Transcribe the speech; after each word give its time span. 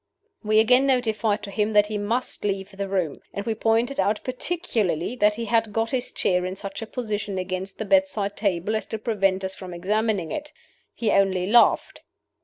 We 0.43 0.59
again 0.59 0.87
notified 0.87 1.43
to 1.43 1.51
him 1.51 1.73
that 1.73 1.85
he 1.85 1.99
must 1.99 2.43
leave 2.43 2.71
the 2.71 2.87
room; 2.89 3.19
and 3.35 3.45
we 3.45 3.53
pointed 3.53 3.99
out 3.99 4.19
particularly 4.23 5.15
that 5.17 5.35
he 5.35 5.45
had 5.45 5.71
got 5.71 5.91
his 5.91 6.11
chair 6.11 6.43
in 6.43 6.55
such 6.55 6.81
a 6.81 6.87
position 6.87 7.37
against 7.37 7.77
the 7.77 7.85
bedside 7.85 8.35
table 8.35 8.75
as 8.75 8.87
to 8.87 8.97
prevent 8.97 9.43
us 9.43 9.53
from 9.53 9.75
examining 9.75 10.31
it. 10.31 10.53
He 10.95 11.11
only 11.11 11.45
laughed. 11.45 12.01